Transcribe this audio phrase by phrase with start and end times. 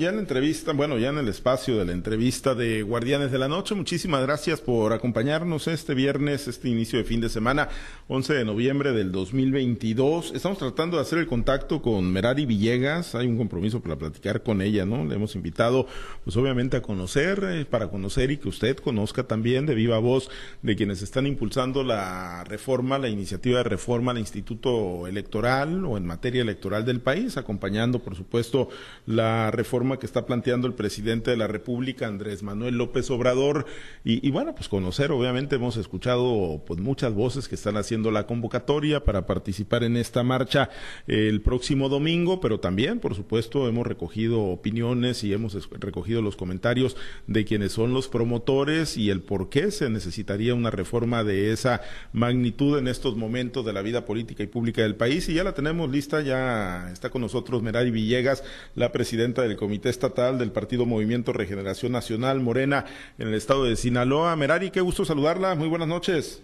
[0.00, 3.38] ya en la entrevista, bueno, ya en el espacio de la entrevista de Guardianes de
[3.38, 3.74] la Noche.
[3.74, 7.68] Muchísimas gracias por acompañarnos este viernes, este inicio de fin de semana,
[8.08, 10.32] 11 de noviembre del 2022.
[10.34, 13.14] Estamos tratando de hacer el contacto con Merari Villegas.
[13.14, 15.04] Hay un compromiso para platicar con ella, ¿no?
[15.04, 15.86] Le hemos invitado,
[16.24, 20.30] pues obviamente, a conocer, eh, para conocer y que usted conozca también de viva voz
[20.62, 26.06] de quienes están impulsando la reforma, la iniciativa de reforma al Instituto Electoral o en
[26.06, 28.70] materia electoral del país, acompañando, por supuesto,
[29.04, 33.66] la reforma que está planteando el presidente de la República, Andrés Manuel López Obrador.
[34.04, 39.04] Y, bueno, pues conocer, obviamente hemos escuchado pues muchas voces que están haciendo la convocatoria
[39.04, 40.70] para participar en esta marcha
[41.06, 46.96] el próximo domingo, pero también, por supuesto, hemos recogido opiniones y hemos recogido los comentarios
[47.26, 51.80] de quienes son los promotores y el por qué se necesitaría una reforma de esa
[52.12, 55.28] magnitud en estos momentos de la vida política y pública del país.
[55.28, 58.44] Y ya la tenemos lista, ya está con nosotros Merari Villegas,
[58.74, 62.84] la presidenta del Comité Estatal del Partido Movimiento Regeneración Nacional Morena
[63.18, 64.36] en el estado de Sinaloa.
[64.36, 65.54] Merari, qué gusto saludarla.
[65.54, 66.42] Muy buenas noches.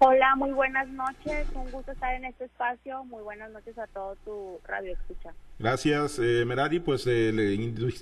[0.00, 1.46] Hola, muy buenas noches.
[1.54, 3.04] Un gusto estar en este espacio.
[3.04, 5.32] Muy buenas noches a todo tu radio escucha.
[5.60, 6.78] Gracias, eh, Merari.
[6.78, 7.32] Pues eh,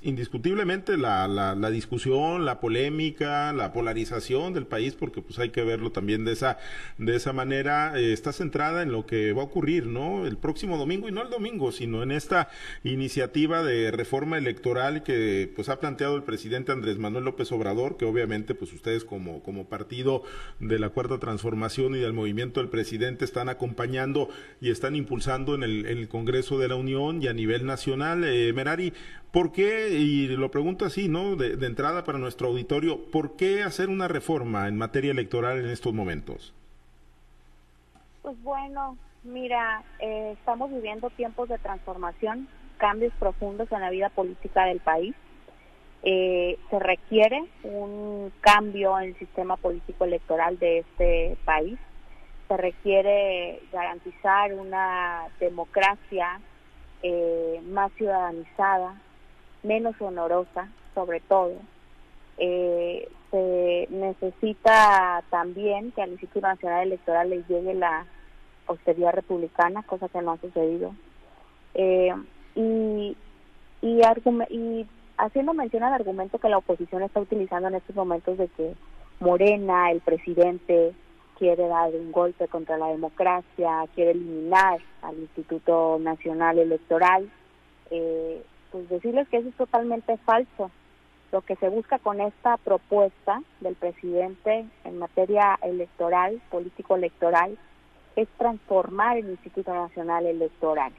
[0.03, 5.91] indiscutiblemente la, la, discusión, la polémica, la polarización del país, porque pues hay que verlo
[5.91, 6.59] también de esa
[6.99, 10.27] de esa manera, eh, está centrada en lo que va a ocurrir, ¿no?
[10.27, 12.51] El próximo domingo y no el domingo, sino en esta
[12.85, 18.05] iniciativa de reforma electoral que pues ha planteado el presidente Andrés Manuel López Obrador, que
[18.05, 20.25] obviamente pues ustedes como como partido
[20.61, 24.29] de la cuarta transformación y del movimiento del presidente están acompañando
[24.61, 27.65] y están impulsando en el, en el Congreso de la Unión y a nivel nivel
[27.65, 28.25] nacional.
[28.25, 28.93] Eh, Merari,
[29.33, 31.37] ¿por qué, y lo pregunto así, ¿no?
[31.37, 35.95] De, entrada para nuestro auditorio, ¿por qué hacer una reforma en materia electoral en estos
[35.95, 36.53] momentos?
[38.23, 44.65] Pues bueno, mira, eh, estamos viviendo tiempos de transformación, cambios profundos en la vida política
[44.65, 45.15] del país.
[46.03, 51.79] Eh, se requiere un cambio en el sistema político electoral de este país.
[52.49, 56.41] Se requiere garantizar una democracia
[57.09, 59.01] eh, más ciudadanizada,
[59.63, 61.53] menos honorosa, sobre todo.
[62.37, 68.07] Eh, se necesita también que al Instituto Nacional Electoral le llegue la
[68.67, 70.97] austeridad republicana, cosa que no ha sucedido.
[71.75, 72.13] Eh,
[72.57, 73.17] y,
[73.83, 74.01] y
[75.17, 78.75] haciendo mención al argumento que la oposición está utilizando en estos momentos de que
[79.21, 80.93] Morena, el presidente,
[81.39, 87.31] quiere dar un golpe contra la democracia, quiere eliminar al Instituto Nacional Electoral,
[87.91, 90.71] eh, pues decirles que eso es totalmente falso.
[91.33, 97.59] Lo que se busca con esta propuesta del presidente en materia electoral, político-electoral,
[98.15, 100.93] es transformar el Instituto Nacional Electoral.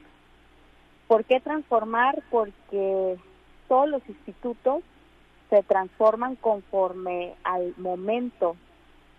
[1.08, 2.22] ¿Por qué transformar?
[2.30, 3.16] Porque
[3.66, 4.82] todos los institutos
[5.50, 8.56] se transforman conforme al momento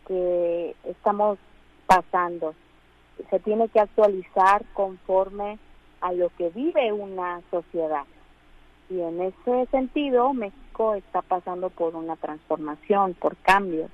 [0.10, 1.40] que estamos
[1.88, 2.54] pasando.
[3.30, 5.58] Se tiene que actualizar conforme
[6.02, 8.04] a lo que vive una sociedad.
[8.90, 13.90] Y en ese sentido, México está pasando por una transformación, por cambios.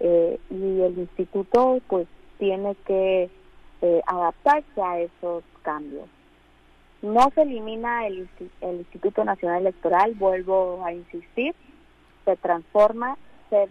[0.00, 2.06] Eh, y el instituto pues
[2.38, 3.30] tiene que
[3.82, 6.08] eh, adaptarse a esos cambios.
[7.02, 8.28] No se elimina el,
[8.60, 11.52] Instituto Nacional Electoral, vuelvo a insistir,
[12.24, 13.18] se transforma,
[13.50, 13.68] se,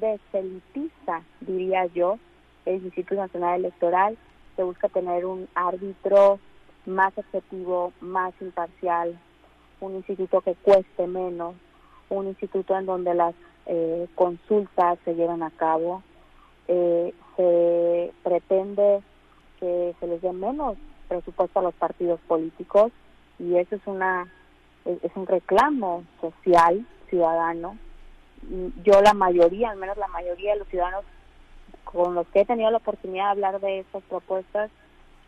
[0.00, 2.18] deselitiza, diría yo,
[2.66, 4.16] el Instituto Nacional Electoral.
[4.56, 6.38] Se busca tener un árbitro
[6.86, 9.18] más objetivo, más imparcial,
[9.80, 11.54] un instituto que cueste menos,
[12.08, 13.34] un instituto en donde las
[13.66, 16.02] eh, consultas se llevan a cabo.
[16.68, 19.02] Eh, se pretende
[19.60, 20.76] que se les dé menos
[21.08, 22.92] presupuesto a los partidos políticos
[23.38, 24.26] y eso es una
[24.84, 27.76] es un reclamo social ciudadano
[28.84, 31.04] yo la mayoría, al menos la mayoría de los ciudadanos
[31.84, 34.70] con los que he tenido la oportunidad de hablar de estas propuestas,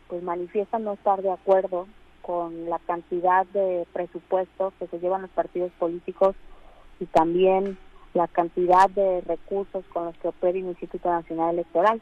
[0.07, 1.87] pues manifiestan no estar de acuerdo
[2.21, 6.35] con la cantidad de presupuestos que se llevan los partidos políticos
[6.99, 7.77] y también
[8.13, 12.01] la cantidad de recursos con los que opera el Instituto Nacional Electoral.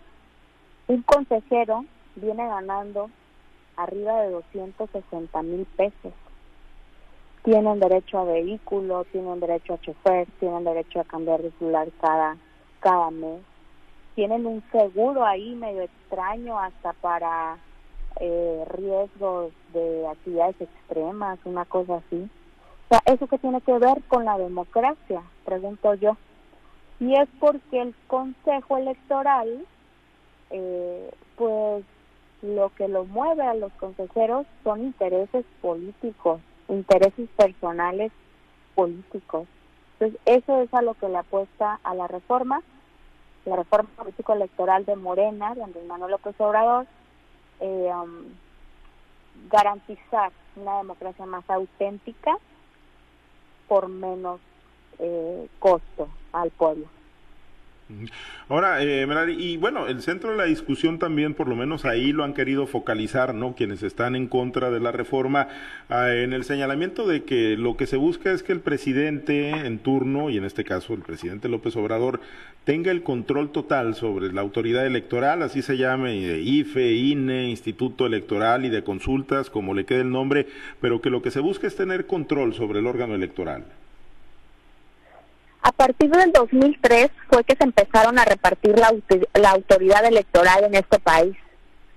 [0.88, 1.85] Un consejero
[2.15, 3.09] viene ganando
[3.75, 6.13] arriba de 260 mil pesos
[7.45, 12.38] tienen derecho a vehículo, tienen derecho a chofer, tienen derecho a cambiar de celular cada,
[12.80, 13.39] cada mes.
[14.15, 17.57] Tienen un seguro ahí medio extraño hasta para
[18.19, 22.27] eh, riesgos de actividades extremas, una cosa así.
[22.86, 25.21] O sea, ¿eso qué tiene que ver con la democracia?
[25.45, 26.18] Pregunto yo.
[27.00, 29.68] Y es porque el Consejo Electoral,
[30.50, 31.86] eh, pues
[32.42, 38.12] lo que lo mueve a los consejeros son intereses políticos intereses personales
[38.73, 39.47] políticos.
[39.94, 42.62] Entonces, eso es a lo que le apuesta a la reforma,
[43.45, 46.88] la reforma político-electoral de Morena, de Andrés Manuel López Obrador,
[47.59, 48.25] eh, um,
[49.50, 52.38] garantizar una democracia más auténtica
[53.68, 54.39] por menos
[55.00, 56.88] eh, costo al pueblo.
[58.49, 59.05] Ahora, eh,
[59.37, 62.65] y bueno, el centro de la discusión también, por lo menos ahí lo han querido
[62.65, 63.53] focalizar, ¿no?
[63.55, 65.47] Quienes están en contra de la reforma,
[65.89, 69.77] ah, en el señalamiento de que lo que se busca es que el presidente en
[69.77, 72.21] turno, y en este caso el presidente López Obrador,
[72.63, 78.65] tenga el control total sobre la autoridad electoral, así se llame, IFE, INE, Instituto Electoral
[78.65, 80.47] y de Consultas, como le quede el nombre,
[80.81, 83.65] pero que lo que se busca es tener control sobre el órgano electoral.
[85.65, 88.94] A partir del 2003 fue que se empezaron a repartir la,
[89.33, 91.35] la autoridad electoral en este país.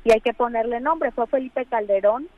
[0.05, 2.29] Y hay que ponerle nombre, fue Felipe Calderón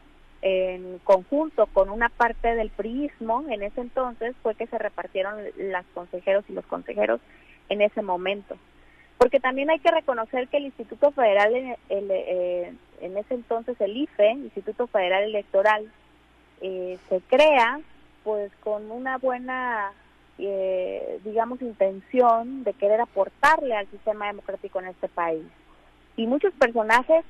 [0.43, 5.87] en conjunto con una parte del priismo en ese entonces fue que se repartieron las
[5.95, 7.21] consejeros y los consejeros
[7.69, 8.57] en ese momento.
[9.17, 13.97] Porque también hay que reconocer que el Instituto Federal, en, eh, en ese entonces el
[13.97, 15.93] IFE, Instituto Federal Electoral,
[16.61, 17.79] eh, se crea
[18.25, 19.93] pues con una buena
[20.47, 25.45] eh, digamos, intención de querer aportarle al sistema democrático en este país.
[26.17, 27.25] Y muchos personajes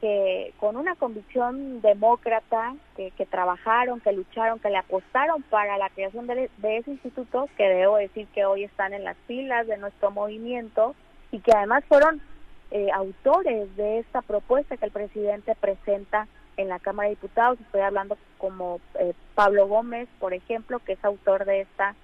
[0.00, 6.26] que con una convicción demócrata, que, trabajaron, que lucharon, que le apostaron para la creación
[6.26, 10.94] de, ese instituto, que debo decir que hoy están en las filas de nuestro movimiento
[11.30, 12.22] y que además fueron
[12.70, 17.60] eh, autores de esta propuesta que el presidente presenta en la Cámara de Diputados.
[17.60, 21.94] Estoy hablando como eh, Pablo Gómez, por ejemplo, que es autor de esta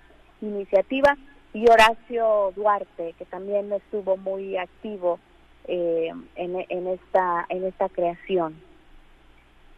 [0.40, 1.16] iniciativa,
[1.56, 5.18] y Horacio Duarte, que también estuvo muy activo
[5.68, 8.60] eh, en, esta, en esta creación.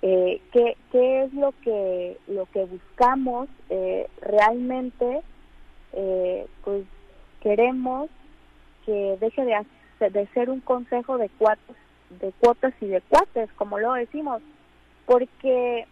[0.02, 5.22] Eh, ¿qué, ¿Qué es lo que, lo que buscamos eh, realmente?
[6.64, 6.84] pues
[7.40, 8.11] queremos
[8.84, 11.76] que deje de, de ser un consejo de cuotas,
[12.20, 14.43] de cuotas y de cuates, como lo decimos,
[15.06, 15.87] porque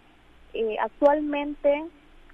[0.81, 1.85] actualmente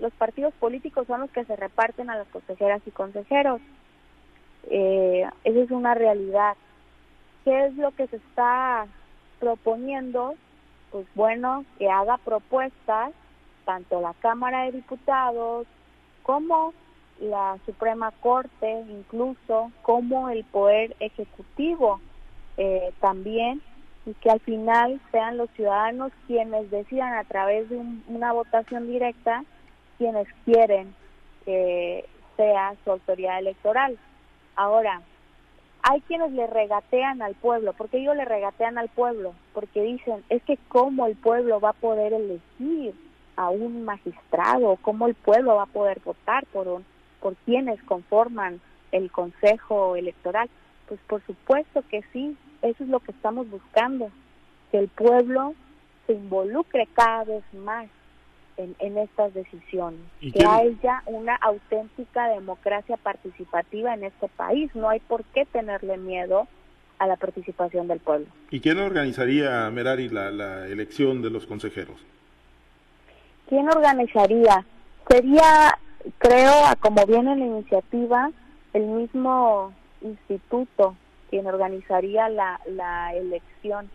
[0.03, 3.61] los partidos políticos son los que se reparten a las consejeras y consejeros.
[4.69, 6.57] Eh, esa es una realidad.
[7.45, 8.87] ¿Qué es lo que se está
[9.39, 10.35] proponiendo?
[10.91, 13.13] Pues bueno, que haga propuestas
[13.65, 15.69] tanto la Cámara de Diputados
[16.25, 16.75] como
[17.21, 22.01] la Suprema Corte, incluso como el Poder Ejecutivo
[22.57, 23.63] eh, también,
[24.05, 29.45] y que al final sean los ciudadanos quienes decidan a través de una votación directa
[30.03, 30.93] quienes quieren
[31.45, 32.05] que
[32.37, 33.97] sea su autoridad electoral.
[34.57, 35.01] Ahora,
[35.83, 37.73] hay quienes le regatean al pueblo.
[37.73, 39.33] ¿Por qué ellos le regatean al pueblo?
[39.55, 42.95] Porque dicen, es que cómo el pueblo va a poder elegir
[43.37, 46.85] a un magistrado, cómo el pueblo va a poder votar por, un,
[47.21, 48.61] por quienes conforman
[48.91, 50.51] el consejo electoral.
[50.89, 54.11] Pues por supuesto que sí, eso es lo que estamos buscando,
[54.73, 55.55] que el pueblo
[56.09, 57.87] se involucre cada vez más
[58.57, 64.75] en, estas decisiones, que haya una auténtica democracia participativa en este país.
[64.75, 66.47] No hay por qué tenerle miedo
[66.99, 68.27] a la participación del pueblo.
[68.51, 71.97] ¿Y quién organizaría, Merari, la, la elección de los consejeros?
[73.49, 74.65] ¿Quién organizaría?
[75.09, 75.79] Sería,
[76.19, 78.31] creo, como viene la iniciativa,
[78.73, 80.97] el mismo instituto
[81.33, 83.91] quien organizaría la, la elección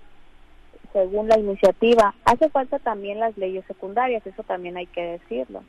[0.93, 2.13] según la iniciativa.
[2.25, 5.63] Hace falta también las leyes secundarias, eso también hay que decirlo.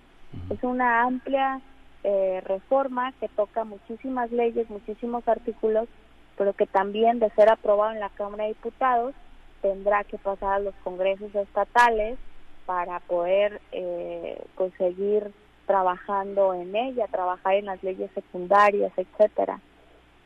[0.50, 1.60] Es una amplia
[2.04, 5.88] eh, reforma que toca muchísimas leyes, muchísimos artículos,
[6.36, 9.14] pero que también de ser aprobado en la Cámara de Diputados
[9.62, 12.18] tendrá que pasar a los congresos estatales
[12.66, 15.32] para poder eh, conseguir
[15.66, 19.60] trabajando en ella, trabajar en las leyes secundarias, etcétera.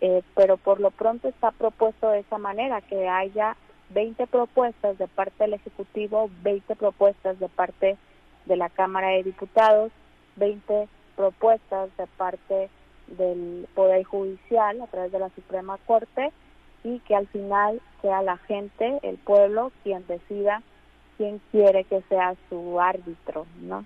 [0.00, 3.56] Eh, pero por lo pronto está propuesto de esa manera, que haya
[3.92, 7.96] 20 propuestas de parte del Ejecutivo, 20 propuestas de parte
[8.46, 9.92] de la Cámara de Diputados,
[10.36, 12.70] 20 propuestas de parte
[13.06, 16.32] del Poder Judicial a través de la Suprema Corte
[16.84, 20.62] y que al final sea la gente, el pueblo, quien decida
[21.16, 23.84] quién quiere que sea su árbitro, ¿no?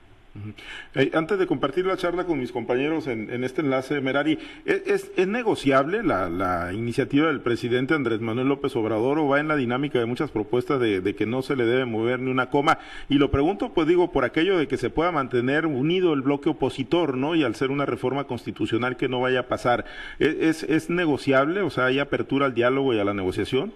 [0.95, 5.27] Eh, antes de compartir la charla con mis compañeros en, este enlace, Merari, ¿es, es,
[5.27, 10.07] negociable la, iniciativa del presidente Andrés Manuel López Obrador o va en la dinámica de
[10.07, 12.79] muchas propuestas de, que no se le debe mover ni una coma?
[13.09, 16.49] Y lo pregunto, pues digo, por aquello de que se pueda mantener unido el bloque
[16.49, 17.35] opositor, ¿no?
[17.35, 19.85] Y al ser una reforma constitucional que no vaya a pasar,
[20.19, 21.63] ¿es, es negociable?
[21.63, 23.73] O sea, ¿hay apertura al diálogo y a la negociación?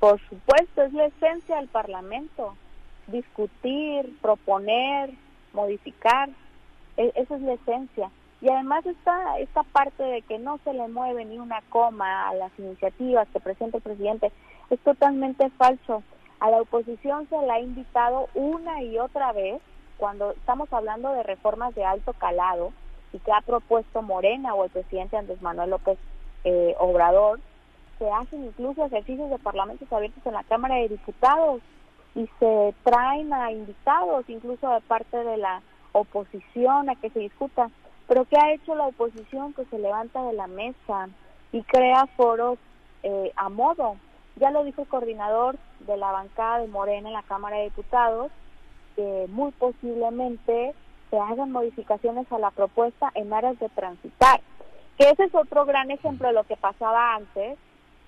[0.00, 2.56] Por supuesto, es la esencia del Parlamento
[3.08, 5.10] discutir, proponer,
[5.52, 6.28] modificar.
[6.96, 8.10] E, esa es la esencia.
[8.40, 12.34] Y además está esta parte de que no se le mueve ni una coma a
[12.34, 14.32] las iniciativas que presenta el presidente
[14.70, 16.02] es totalmente falso.
[16.40, 19.62] A la oposición se la ha invitado una y otra vez
[19.96, 22.72] cuando estamos hablando de reformas de alto calado
[23.12, 25.98] y que ha propuesto Morena o el presidente Andrés Manuel López
[26.42, 27.40] eh, Obrador,
[27.98, 31.62] se hacen incluso ejercicios de parlamentos abiertos en la Cámara de Diputados
[32.14, 37.70] y se traen a invitados, incluso de parte de la oposición, a que se discuta.
[38.06, 39.52] Pero ¿qué ha hecho la oposición?
[39.54, 41.08] Que se levanta de la mesa
[41.52, 42.58] y crea foros
[43.02, 43.96] eh, a modo.
[44.36, 48.30] Ya lo dijo el coordinador de la bancada de Morena en la Cámara de Diputados,
[48.96, 50.74] que muy posiblemente
[51.10, 54.40] se hagan modificaciones a la propuesta en áreas de transitar.
[54.98, 57.58] Que ese es otro gran ejemplo de lo que pasaba antes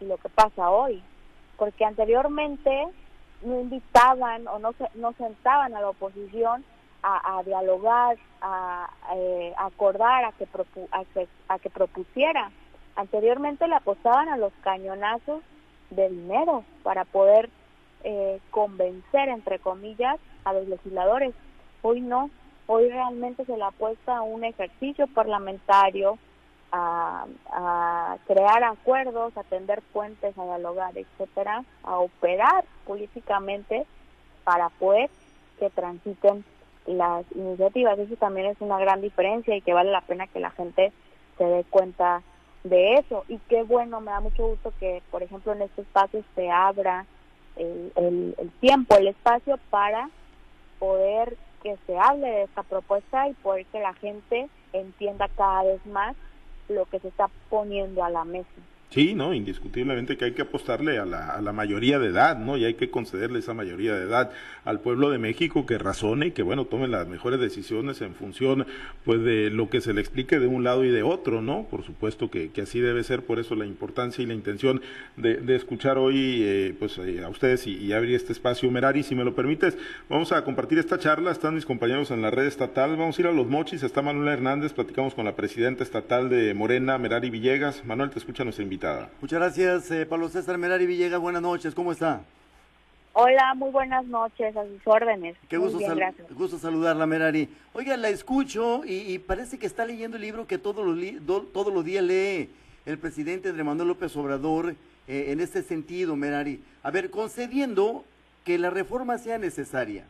[0.00, 1.02] y lo que pasa hoy.
[1.56, 2.88] Porque anteriormente
[3.46, 6.64] no invitaban o no, no sentaban a la oposición
[7.02, 10.48] a, dialogar, a, eh, acordar, a que,
[11.48, 12.50] a que, propusiera.
[12.96, 15.42] Anteriormente le apostaban a los cañonazos
[15.90, 17.48] de dinero para poder
[18.02, 21.32] eh, convencer, entre comillas, a los legisladores.
[21.82, 22.28] Hoy no,
[22.66, 26.18] hoy realmente se le apuesta a un ejercicio parlamentario,
[26.72, 33.86] a, crear acuerdos, a tender puentes, a dialogar, etcétera, a operar políticamente
[34.44, 35.10] para poder
[35.58, 36.44] que transiten
[36.86, 37.98] las iniciativas.
[37.98, 40.92] Eso también es una gran diferencia y que vale la pena que la gente
[41.38, 42.22] se dé cuenta
[42.64, 43.24] de eso.
[43.28, 47.06] Y qué bueno, me da mucho gusto que, por ejemplo, en este espacio se abra
[47.56, 50.10] el, tiempo, el espacio para
[50.78, 55.84] poder que se hable de esta propuesta y poder que la gente entienda cada vez
[55.86, 56.14] más
[56.68, 58.48] lo que se está poniendo a la mesa.
[58.90, 62.56] Sí, no, indiscutiblemente que hay que apostarle a la, a la, mayoría de edad, ¿no?
[62.56, 64.30] Y hay que concederle esa mayoría de edad
[64.64, 68.64] al pueblo de México que razone y que, bueno, tome las mejores decisiones en función,
[69.04, 71.66] pues, de lo que se le explique de un lado y de otro, ¿no?
[71.68, 74.80] Por supuesto que, que así debe ser, por eso la importancia y la intención
[75.16, 78.70] de, escuchar hoy, eh, pues, eh, a ustedes y, abrir este espacio.
[78.70, 79.76] Merari, si me lo permites,
[80.08, 83.26] vamos a compartir esta charla, están mis compañeros en la red estatal, vamos a ir
[83.26, 87.84] a los mochis, está Manuel Hernández, platicamos con la presidenta estatal de Morena, Merari Villegas.
[87.84, 89.08] Manuel, te escucha nuestra invitada.
[89.22, 91.18] Muchas gracias, eh, Pablo César Merari Villegas.
[91.18, 92.20] Buenas noches, ¿cómo está?
[93.14, 95.34] Hola, muy buenas noches, a sus órdenes.
[95.48, 95.78] Qué gusto,
[96.32, 97.48] gusto saludarla, Merari.
[97.72, 101.84] Oiga, la escucho y, parece que está leyendo el libro que todos los, todos los
[101.86, 102.50] días lee
[102.84, 104.74] el presidente Andrés Manuel López Obrador
[105.08, 106.62] eh, en este sentido, Merari.
[106.82, 108.04] A ver, concediendo
[108.44, 110.04] que la reforma sea necesaria,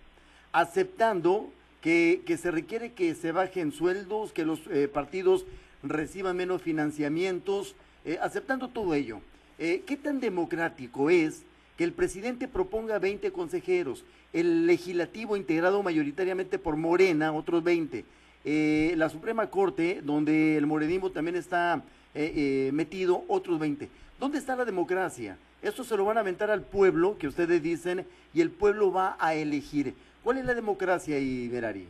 [0.51, 5.47] aceptando que, que se requiere que se bajen sueldos, que los eh, partidos
[5.85, 9.21] reciban menos financiamientos, eh, aceptando todo ello,
[9.59, 11.43] eh, ¿qué tan democrático es
[11.77, 18.05] que el presidente proponga 20 consejeros, el legislativo integrado mayoritariamente por Morena, otros 20,
[18.45, 21.83] eh, la Suprema Corte, donde el morenismo también está
[22.15, 23.89] metido, otros 20?
[24.21, 25.37] ¿Dónde está la democracia?
[25.61, 29.17] Esto se lo van a aventar al pueblo, que ustedes dicen, y el pueblo va
[29.19, 29.95] a elegir.
[30.23, 31.89] ¿Cuál es la democracia, Iberari?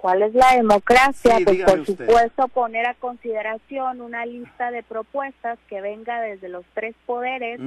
[0.00, 1.36] ¿Cuál es la democracia?
[1.44, 6.94] pues por supuesto poner a consideración una lista de propuestas que venga desde los tres
[7.04, 7.60] poderes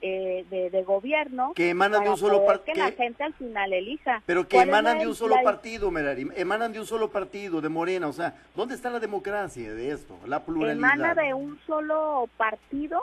[0.00, 1.52] eh, de, gobierno.
[1.54, 2.72] Que emanan de un solo partido.
[2.72, 4.22] Que la gente al final elija.
[4.24, 6.26] Pero que emanan de un solo partido, Merari.
[6.36, 8.08] Emanan de un solo partido, de Morena.
[8.08, 10.18] O sea, ¿dónde está la democracia de esto?
[10.26, 10.78] La pluralidad.
[10.78, 13.02] Emana de un solo partido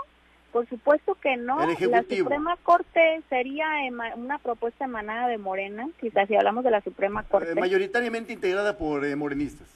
[0.52, 1.60] por supuesto que no.
[1.66, 3.68] La Suprema Corte sería
[4.16, 7.52] una propuesta emanada de Morena, quizás si hablamos de la Suprema Corte.
[7.52, 9.68] Eh, mayoritariamente integrada por eh, morenistas.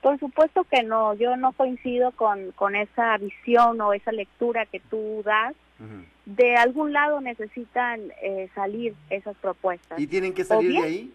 [0.00, 4.80] Por supuesto que no, yo no coincido con, con esa visión o esa lectura que
[4.80, 5.54] tú das.
[6.26, 9.98] De algún lado necesitan eh, salir esas propuestas.
[9.98, 11.14] ¿Y tienen que salir de ahí?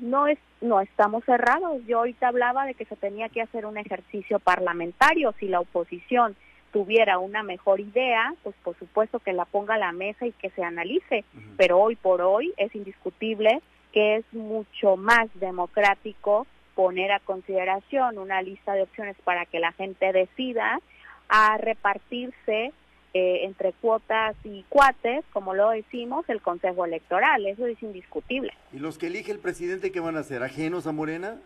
[0.00, 1.82] No, es, no estamos cerrados.
[1.86, 6.36] Yo ahorita hablaba de que se tenía que hacer un ejercicio parlamentario si la oposición
[6.72, 10.50] tuviera una mejor idea, pues por supuesto que la ponga a la mesa y que
[10.50, 11.24] se analice,
[11.56, 13.60] pero hoy por hoy es indiscutible
[13.92, 19.72] que es mucho más democrático poner a consideración una lista de opciones para que la
[19.72, 20.80] gente decida
[21.28, 22.72] a repartirse
[23.14, 27.44] eh, entre cuotas y cuates, como lo decimos, el Consejo Electoral.
[27.46, 28.54] Eso es indiscutible.
[28.72, 30.42] ¿Y los que elige el presidente qué van a hacer?
[30.42, 31.36] ¿Ajenos a Morena?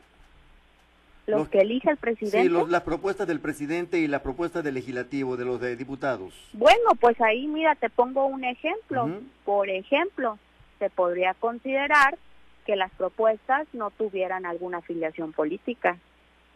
[1.26, 2.42] Los, que elige el presidente.
[2.42, 6.34] Sí, las propuestas del presidente y la propuesta del legislativo, de los de diputados.
[6.52, 9.08] Bueno, pues ahí mira, te pongo un ejemplo.
[9.44, 10.38] Por ejemplo,
[10.78, 12.18] se podría considerar
[12.64, 15.98] que las propuestas no tuvieran alguna afiliación política,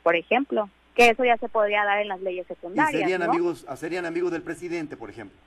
[0.03, 3.01] por ejemplo, que eso ya se podría dar en las leyes secundarias.
[3.01, 5.39] serían amigos, serían amigos del presidente, por ejemplo.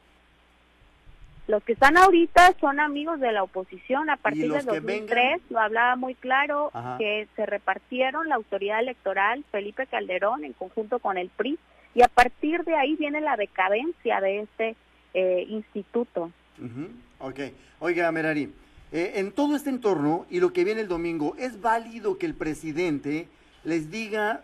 [1.47, 4.09] Los que están ahorita son amigos de la oposición.
[4.09, 9.85] A partir de 2003 lo hablaba muy claro que se repartieron la autoridad electoral Felipe
[9.87, 11.59] Calderón en conjunto con el PRI
[11.95, 14.75] y a partir de ahí viene la decadencia de este
[15.13, 16.31] eh, instituto.
[17.19, 17.39] Ok.
[17.79, 18.53] Oiga, Merari,
[18.93, 22.35] eh, en todo este entorno y lo que viene el domingo, ¿es válido que el
[22.35, 23.27] presidente
[23.65, 24.43] les diga,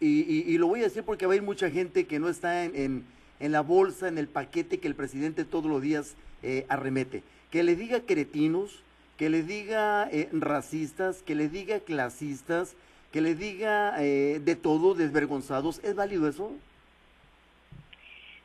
[0.00, 3.06] y, lo voy a decir porque va a ir mucha gente que no está en,
[3.40, 7.62] en, la bolsa, en el paquete que el presidente todos los días eh, arremete, que
[7.62, 8.82] le diga cretinos,
[9.16, 12.74] que le diga eh, racistas, que le diga clasistas,
[13.12, 16.52] que le diga de todo, desvergonzados, ¿es válido eso?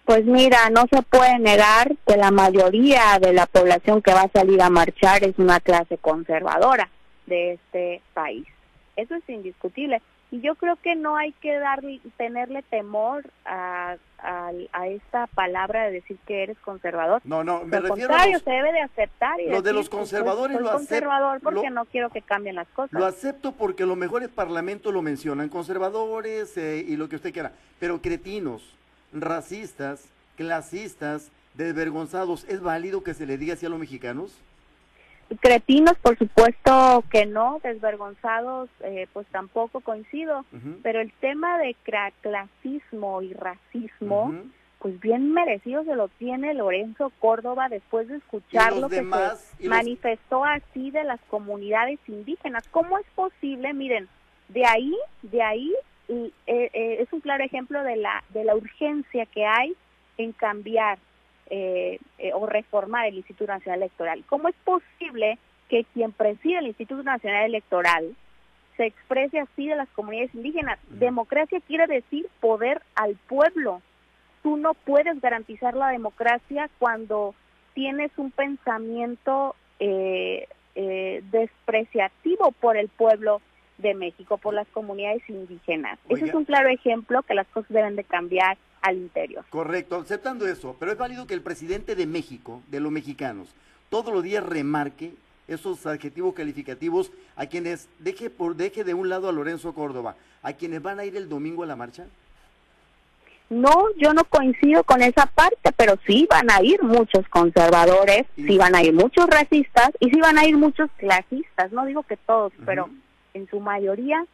[0.06, 4.32] Pues mira, no se puede negar que la mayoría de la población que va a
[4.32, 6.90] salir a marchar es una clase conservadora
[7.28, 8.46] de este país.
[8.96, 10.02] Eso es indiscutible.
[10.32, 11.82] Y yo creo que no hay que dar,
[12.18, 13.96] tenerle temor a,
[14.74, 17.22] a, esta palabra de decir que eres conservador.
[17.24, 19.40] No, no, me Al refiero contrario, se debe de aceptar.
[19.40, 20.78] Y lo de los pues, conservadores lo acepto.
[20.78, 23.00] conservador porque no quiero que cambien las cosas.
[23.00, 27.52] Lo acepto porque los mejores parlamentos lo mencionan, conservadores eh, y lo que usted quiera.
[27.80, 28.76] Pero cretinos,
[29.14, 30.06] racistas,
[30.38, 34.34] clasistas, desvergonzados, ¿es válido que se le diga así a los mexicanos?
[35.40, 40.46] Cretinos, por supuesto que no, desvergonzados, eh, pues tampoco coincido,
[40.84, 41.76] pero el tema de
[42.22, 44.34] clasismo y racismo,
[44.80, 49.06] pues bien merecido se lo tiene Lorenzo Córdoba después de escuchar lo que
[49.58, 52.68] se manifestó así de las comunidades indígenas.
[52.70, 53.74] ¿Cómo es posible?
[53.74, 54.10] Miren,
[54.50, 55.74] de ahí, de ahí
[56.10, 59.76] y, eh, eh, es un claro ejemplo de la, de la urgencia que hay
[60.18, 60.98] en cambiar
[61.50, 62.00] eh,
[62.34, 64.24] o reformar el Instituto Nacional Electoral.
[64.28, 65.38] ¿Cómo es posible
[65.70, 68.16] que quien preside el Instituto Nacional Electoral
[68.78, 70.80] se exprese así de las comunidades indígenas?
[70.90, 73.82] Democracia quiere decir poder al pueblo.
[74.44, 77.36] Tú no puedes garantizar la democracia cuando
[77.74, 79.56] tienes un pensamiento
[81.32, 83.42] despreciativo por el pueblo
[83.82, 86.00] de México por las comunidades indígenas.
[86.10, 89.46] Ese es un claro ejemplo que las cosas deben de cambiar al interior.
[89.50, 93.50] Correcto, aceptando eso, pero es válido que el presidente de México, de los mexicanos,
[93.90, 95.14] todos los días remarque
[95.48, 100.54] esos adjetivos calificativos a quienes deje por deje de un lado a Lorenzo Córdoba, a
[100.54, 102.06] quienes van a ir el domingo a la marcha.
[103.50, 108.58] No, yo no coincido con esa parte, pero sí van a ir muchos conservadores, sí
[108.58, 111.70] van a ir muchos racistas y sí van a ir muchos clasistas.
[111.74, 112.90] No digo que todos, pero
[113.34, 114.26] en su mayoría,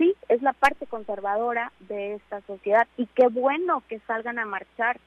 [0.00, 4.98] sí, es la parte conservadora de esta sociedad y qué bueno que salgan a marchar.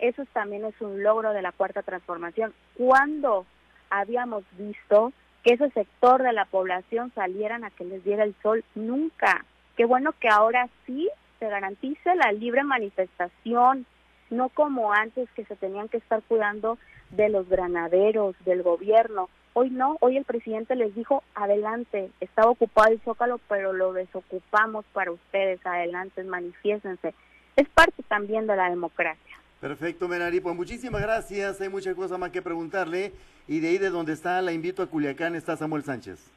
[0.00, 2.52] Eso también es un logro de la cuarta transformación.
[2.76, 3.46] Cuando
[3.90, 5.12] habíamos visto
[5.44, 8.64] que ese sector de la población salieran a que les diera el sol?
[8.74, 9.44] Nunca.
[9.76, 11.08] Qué bueno que ahora sí
[11.38, 13.86] se garantice la libre manifestación,
[14.30, 16.76] no como antes que se tenían que estar cuidando
[17.10, 19.28] de los granaderos, del gobierno.
[19.52, 24.84] Hoy no, hoy el presidente les dijo, adelante, estaba ocupado el zócalo, pero lo desocupamos
[24.92, 27.14] para ustedes, adelante, manifiéstense.
[27.56, 29.36] Es parte también de la democracia.
[29.60, 33.12] Perfecto, Menari, pues muchísimas gracias, hay muchas cosas más que preguntarle,
[33.48, 36.30] y de ahí de donde está, la invito a Culiacán, está Samuel Sánchez.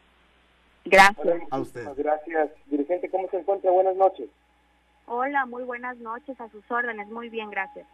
[0.86, 1.40] Gracias.
[1.50, 1.88] A usted.
[1.96, 2.50] Gracias.
[2.66, 3.72] Dirigente, ¿cómo se encuentra?
[3.72, 4.30] Buenas noches.
[5.06, 7.88] Hola, muy buenas noches, a sus órdenes, muy bien, gracias.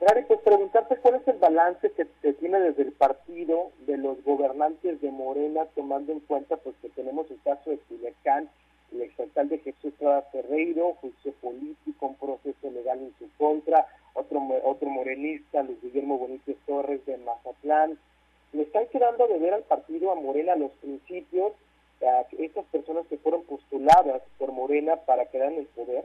[0.00, 4.22] Gary, pues preguntarte cuál es el balance que se tiene desde el partido de los
[4.22, 8.48] gobernantes de Morena, tomando en cuenta pues que tenemos el caso de Culiacán,
[8.92, 14.88] el exalcalde Jesús Trada Ferreiro, juicio político, un proceso legal en su contra, otro otro
[14.88, 17.98] morenista, Luis Guillermo Bonito Torres de Mazatlán.
[18.52, 21.52] Le están quedando de ver al partido a Morena los principios,
[22.02, 26.04] a estas personas que fueron postuladas por Morena para quedar en el poder.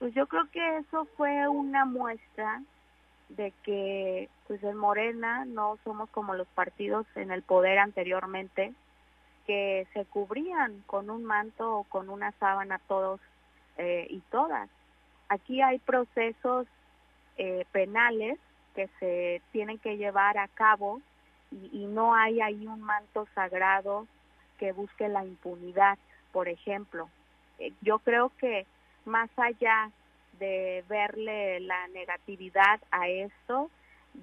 [0.00, 2.62] Pues yo creo que eso fue una muestra
[3.28, 8.72] de que pues en Morena no somos como los partidos en el poder anteriormente
[9.46, 13.20] que se cubrían con un manto o con una sábana todos
[13.76, 14.70] eh, y todas.
[15.28, 16.66] Aquí hay procesos
[17.36, 18.38] eh, penales
[18.74, 21.02] que se tienen que llevar a cabo
[21.50, 24.06] y, y no hay ahí un manto sagrado
[24.58, 25.98] que busque la impunidad,
[26.32, 27.10] por ejemplo.
[27.58, 28.66] Eh, yo creo que
[29.04, 29.90] más allá
[30.38, 33.70] de verle la negatividad a esto,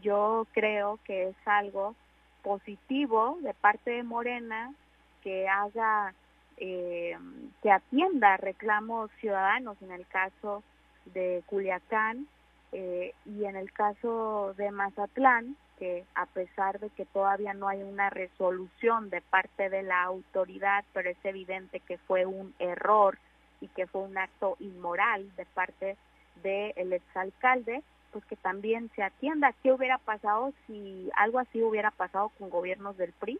[0.01, 1.95] yo creo que es algo
[2.41, 4.73] positivo de parte de Morena
[5.21, 6.13] que haga,
[6.57, 7.17] eh,
[7.61, 10.63] que atienda reclamos ciudadanos en el caso
[11.05, 12.27] de Culiacán
[12.71, 17.83] eh, y en el caso de Mazatlán, que a pesar de que todavía no hay
[17.83, 23.17] una resolución de parte de la autoridad, pero es evidente que fue un error
[23.61, 25.97] y que fue un acto inmoral de parte
[26.43, 29.53] del exalcalde, pues que también se atienda.
[29.63, 33.39] ¿Qué hubiera pasado si algo así hubiera pasado con gobiernos del PRI?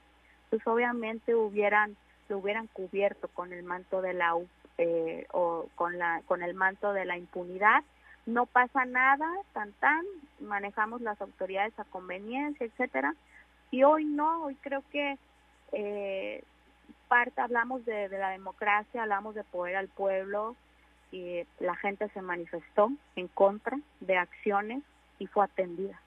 [0.50, 1.96] Pues obviamente hubieran
[2.30, 4.36] lo hubieran cubierto con el manto de la
[4.78, 7.84] eh, o con la con el manto de la impunidad.
[8.26, 10.06] No pasa nada, tan tan,
[10.40, 13.16] manejamos las autoridades a conveniencia, etcétera.
[13.72, 15.18] Y hoy no, hoy creo que
[15.72, 16.44] eh,
[17.08, 20.56] parte hablamos de, de la democracia, hablamos de poder al pueblo,
[21.12, 24.84] y la gente se manifestó en contra de acciones
[25.20, 26.00] y fue atendida.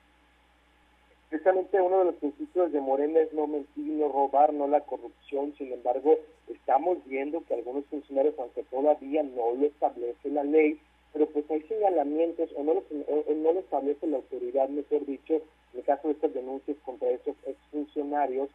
[1.31, 5.55] Precisamente uno de los principios de Morena es no mentir, no robar, no la corrupción.
[5.57, 10.81] Sin embargo, estamos viendo que algunos funcionarios, aunque todavía no lo establece la ley,
[11.13, 12.85] pero pues hay señalamientos o no lo,
[13.35, 15.35] no lo establece la autoridad, mejor dicho,
[15.73, 18.51] en el caso de estas denuncias contra esos exfuncionarios,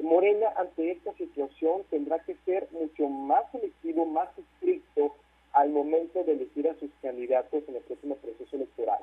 [0.00, 5.14] Morena ante esta situación tendrá que ser mucho más selectivo, más estricto
[5.52, 9.00] al momento de elegir a sus candidatos en el próximo proceso electoral.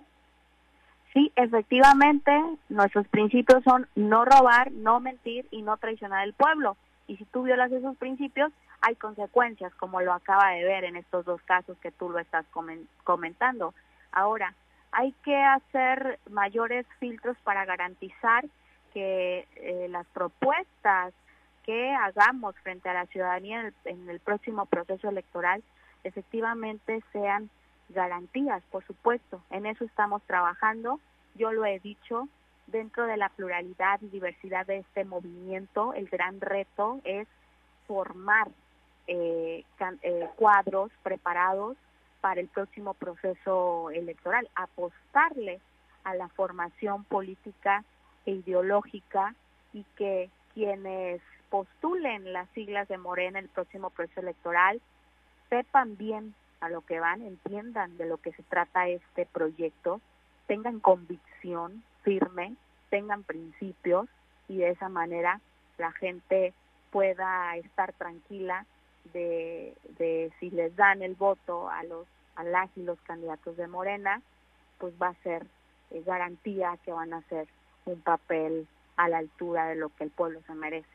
[1.13, 2.31] Sí, efectivamente,
[2.69, 6.75] nuestros principios son no robar, no mentir y no traicionar al pueblo.
[7.07, 11.25] Y si tú violas esos principios, hay consecuencias, como lo acaba de ver en estos
[11.25, 12.45] dos casos que tú lo estás
[13.03, 13.73] comentando.
[14.11, 14.53] Ahora,
[14.91, 18.45] hay que hacer mayores filtros para garantizar
[18.95, 21.13] que eh, las propuestas
[21.63, 25.61] que hagamos frente a la ciudadanía en el próximo proceso electoral
[26.05, 27.49] efectivamente sean
[27.89, 29.41] garantías, por supuesto.
[29.49, 31.01] En eso estamos trabajando.
[31.35, 32.29] Yo lo he dicho,
[32.67, 37.27] dentro de la pluralidad y diversidad de este movimiento, el gran reto es
[37.87, 38.47] formar
[39.07, 39.65] eh,
[40.03, 41.75] eh, cuadros preparados
[42.21, 45.59] para el próximo proceso electoral, apostarle
[46.05, 47.83] a la formación política
[48.25, 49.35] e ideológica
[49.73, 54.81] y que quienes postulen las siglas de Morena en el próximo proceso electoral
[55.49, 60.01] sepan bien a lo que van, entiendan de lo que se trata este proyecto,
[60.47, 62.55] tengan convicción firme,
[62.89, 64.07] tengan principios
[64.47, 65.39] y de esa manera
[65.77, 66.53] la gente
[66.91, 68.65] pueda estar tranquila
[69.13, 74.21] de, de si les dan el voto a los a las los candidatos de Morena,
[74.77, 75.45] pues va a ser
[75.91, 77.47] eh, garantía que van a hacer
[77.85, 78.67] un papel
[78.97, 80.87] a la altura de lo que el pueblo se merece.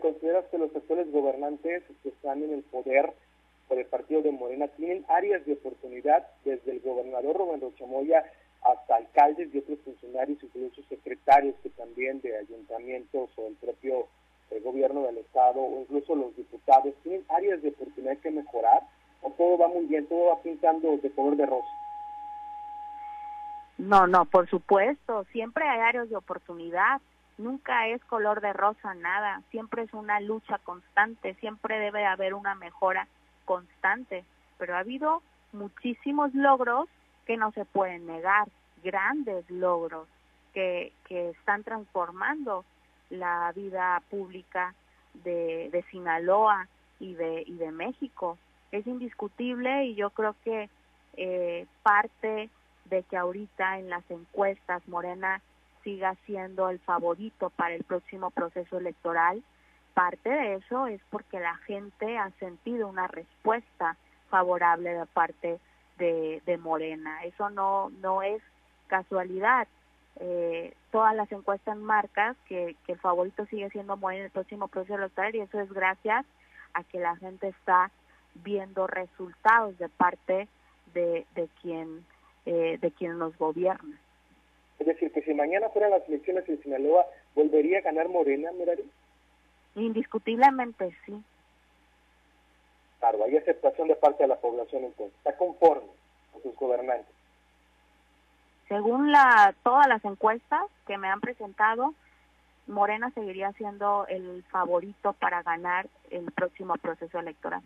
[0.00, 3.12] ¿consideras que los actuales gobernantes que están en el poder
[3.68, 8.24] por el partido de Morena tienen áreas de oportunidad desde el gobernador Rubén Chamoya
[8.62, 14.08] hasta alcaldes y otros funcionarios, incluso secretarios que también de ayuntamientos o el propio
[14.50, 18.80] eh, gobierno del estado o incluso los diputados tienen áreas de oportunidad que mejorar
[19.22, 21.85] o todo va muy bien, todo va pintando de color de rosa.
[23.78, 27.00] No, no, por supuesto, siempre hay áreas de oportunidad
[27.38, 32.54] nunca es color de rosa nada, siempre es una lucha constante, siempre debe haber una
[32.54, 33.06] mejora
[33.44, 34.24] constante,
[34.58, 36.88] pero ha habido muchísimos logros
[37.26, 38.48] que no se pueden negar,
[38.82, 40.08] grandes logros
[40.54, 42.64] que, que están transformando
[43.10, 44.74] la vida pública
[45.24, 48.38] de, de Sinaloa y de, y de México.
[48.72, 50.68] Es indiscutible y yo creo que
[51.16, 52.50] eh, parte
[52.88, 55.40] de que ahorita en las encuestas Morena
[55.82, 59.42] siga siendo el favorito para el próximo proceso electoral,
[59.94, 63.96] parte de eso es porque la gente ha sentido una respuesta
[64.28, 65.58] favorable de parte
[65.98, 67.24] de, Morena.
[67.24, 68.42] Eso no, no es
[68.88, 69.68] casualidad.
[70.18, 74.68] Eh, todas las encuestas marcan que, que el favorito sigue siendo Morena en el próximo
[74.68, 76.26] proceso electoral y eso es gracias
[76.74, 77.90] a que la gente está
[78.34, 80.48] viendo resultados de parte
[80.92, 82.04] de, de quien
[82.46, 83.98] eh, de quien nos gobierna.
[84.78, 88.84] Es decir, que si mañana fueran las elecciones en Sinaloa, ¿volvería a ganar Morena, Merari?
[89.74, 91.22] Indiscutiblemente sí.
[93.00, 95.16] Claro, hay aceptación de parte de la población entonces.
[95.18, 95.88] ¿Está conforme
[96.32, 97.14] con sus gobernantes?
[98.68, 101.94] Según la, todas las encuestas que me han presentado,
[102.66, 107.62] Morena seguiría siendo el favorito para ganar el próximo proceso electoral.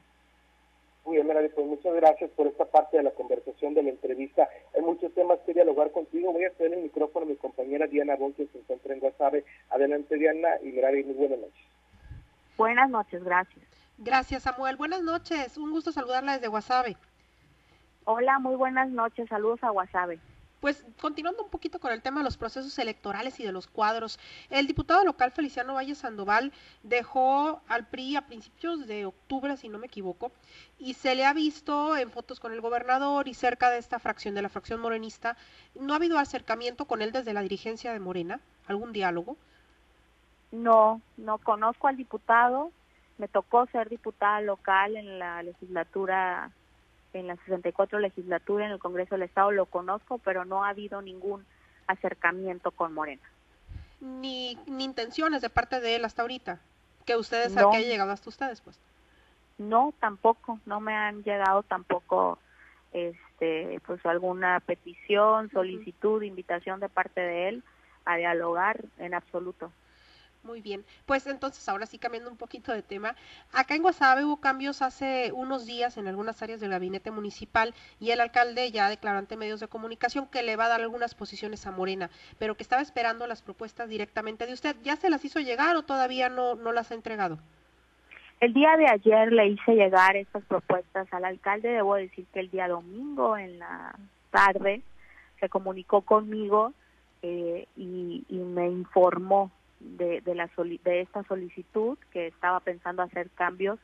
[1.05, 4.49] Muy bien, pues muchas gracias por esta parte de la conversación, de la entrevista.
[4.75, 6.33] Hay muchos temas que dialogar contigo.
[6.33, 9.45] Voy a hacer el micrófono a mi compañera Diana Bon, que se encuentra en Guasave.
[9.71, 11.65] Adelante, Diana, y Merari, muy buenas noches.
[12.57, 13.65] Buenas noches, gracias.
[13.97, 14.77] Gracias, Samuel.
[14.77, 15.57] Buenas noches.
[15.57, 16.97] Un gusto saludarla desde Guasave.
[18.05, 19.29] Hola, muy buenas noches.
[19.29, 20.19] Saludos a Guasave.
[20.61, 24.19] Pues continuando un poquito con el tema de los procesos electorales y de los cuadros,
[24.51, 29.79] el diputado local Feliciano Valle Sandoval dejó al PRI a principios de octubre, si no
[29.79, 30.33] me equivoco,
[30.79, 34.35] y se le ha visto en fotos con el gobernador y cerca de esta fracción,
[34.35, 35.39] de la fracción morenista.
[35.75, 38.41] ¿No ha habido acercamiento con él desde la dirigencia de Morena?
[38.67, 39.39] ¿Algún diálogo?
[40.53, 42.71] No, no conozco al diputado.
[43.17, 46.51] Me tocó ser diputada local en la legislatura
[47.13, 51.03] en la 64 legislatura en el Congreso del Estado, lo conozco, pero no ha habido
[51.03, 51.45] ningún
[51.87, 53.23] acercamiento con Morena.
[54.01, 56.61] Ni, ni intenciones de parte de él hasta ahorita,
[57.05, 57.71] que ustedes, no.
[57.71, 58.79] que haya llegado hasta ustedes, pues.
[59.59, 62.39] No, tampoco, no me han llegado tampoco
[62.93, 67.65] este pues alguna petición, solicitud, invitación de parte de él
[68.05, 69.71] a dialogar en absoluto.
[70.43, 73.15] Muy bien, pues entonces ahora sí cambiando un poquito de tema,
[73.53, 78.11] acá en Guasave hubo cambios hace unos días en algunas áreas del gabinete municipal y
[78.11, 81.67] el alcalde ya declaró ante medios de comunicación que le va a dar algunas posiciones
[81.67, 84.77] a Morena, pero que estaba esperando las propuestas directamente de usted.
[84.83, 87.39] ¿Ya se las hizo llegar o todavía no, no las ha entregado?
[88.41, 92.51] El día de ayer le hice llegar estas propuestas al alcalde, debo decir que el
[92.51, 93.95] día domingo en la
[94.31, 94.81] tarde
[95.39, 96.73] se comunicó conmigo
[97.21, 103.31] eh, y, y me informó de, de, la de esta solicitud, que estaba pensando hacer
[103.31, 103.79] cambios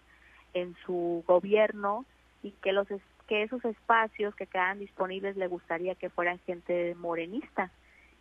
[0.54, 2.04] en su gobierno
[2.42, 2.86] y que los
[3.26, 7.70] que esos espacios que quedan disponibles le gustaría que fueran gente morenista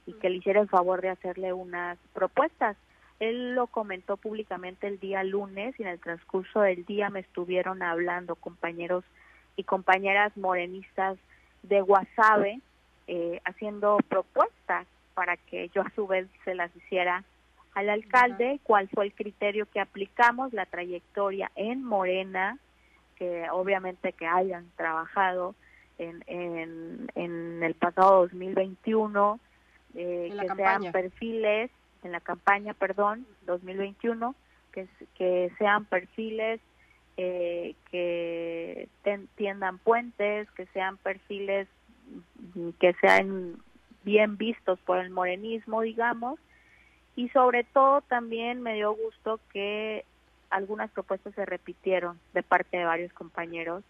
[0.07, 2.75] y que le hiciera el favor de hacerle unas propuestas.
[3.19, 7.81] Él lo comentó públicamente el día lunes y en el transcurso del día me estuvieron
[7.81, 9.05] hablando compañeros
[9.55, 11.17] y compañeras morenistas
[11.63, 12.59] de Guasave
[13.07, 17.23] eh, haciendo propuestas para que yo a su vez se las hiciera
[17.75, 22.57] al alcalde, cuál fue el criterio que aplicamos, la trayectoria en Morena,
[23.17, 25.55] que obviamente que hayan trabajado
[25.97, 29.39] en, en, en el pasado 2021,
[29.95, 31.69] eh, que sean perfiles,
[32.03, 34.35] en la campaña, perdón, 2021,
[34.71, 36.61] que, que sean perfiles
[37.17, 38.87] eh, que
[39.35, 41.67] tiendan puentes, que sean perfiles
[42.79, 43.57] que sean
[44.03, 46.39] bien vistos por el morenismo, digamos,
[47.15, 50.05] y sobre todo también me dio gusto que
[50.49, 53.83] algunas propuestas se repitieron de parte de varios compañeros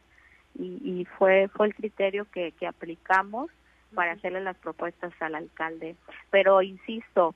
[0.58, 3.50] y, y fue fue el criterio que, que aplicamos
[3.94, 5.96] para hacerle las propuestas al alcalde.
[6.30, 7.34] Pero insisto,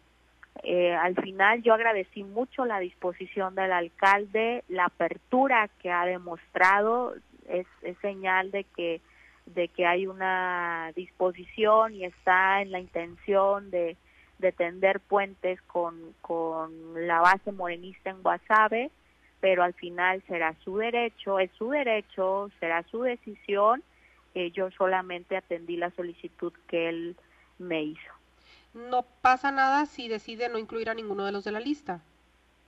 [0.64, 7.16] eh, al final yo agradecí mucho la disposición del alcalde, la apertura que ha demostrado
[7.48, 9.02] es, es señal de que
[9.46, 13.98] de que hay una disposición y está en la intención de,
[14.40, 18.90] de tender puentes con, con la base morenista en Guasave,
[19.40, 23.84] pero al final será su derecho, es su derecho, será su decisión.
[24.36, 27.18] Eh, yo solamente atendí la solicitud que él
[27.58, 28.12] me hizo.
[28.74, 32.02] No pasa nada si decide no incluir a ninguno de los de la lista.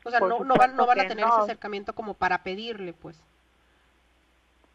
[0.04, 3.22] O sea, no, no, van, no van a tener ese acercamiento como para pedirle, pues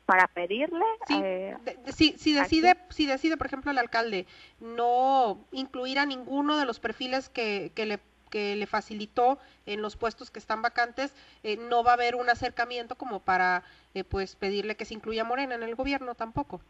[0.07, 0.85] para pedirle.
[1.07, 1.57] Sí, eh,
[1.93, 4.27] si, si, decide, si decide, por ejemplo, el alcalde
[4.61, 7.99] no incluir a ninguno de los perfiles que, que le
[8.31, 12.29] que le facilitó en los puestos que están vacantes, eh, no va a haber un
[12.29, 13.63] acercamiento como para
[13.95, 16.61] eh, pues pedirle que se incluya Morena en el gobierno tampoco.